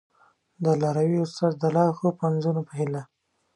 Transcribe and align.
د 0.63 0.65
لاروي 0.81 1.17
استاد 1.25 1.53
د 1.59 1.63
لا 1.75 1.83
ښو 1.97 2.07
پنځونو 2.21 2.61
په 2.67 2.73
هیله! 2.79 3.01